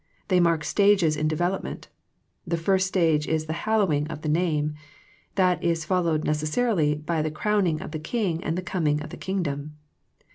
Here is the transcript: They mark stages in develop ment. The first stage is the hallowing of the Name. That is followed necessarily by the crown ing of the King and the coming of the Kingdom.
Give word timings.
They 0.29 0.39
mark 0.39 0.63
stages 0.63 1.15
in 1.15 1.27
develop 1.27 1.61
ment. 1.63 1.87
The 2.47 2.57
first 2.57 2.87
stage 2.87 3.27
is 3.27 3.45
the 3.45 3.53
hallowing 3.69 4.07
of 4.07 4.23
the 4.23 4.29
Name. 4.29 4.73
That 5.35 5.63
is 5.63 5.85
followed 5.85 6.23
necessarily 6.23 6.95
by 6.95 7.21
the 7.21 7.29
crown 7.29 7.67
ing 7.67 7.83
of 7.83 7.91
the 7.91 7.99
King 7.99 8.43
and 8.43 8.57
the 8.57 8.63
coming 8.63 9.03
of 9.03 9.11
the 9.11 9.17
Kingdom. 9.17 9.75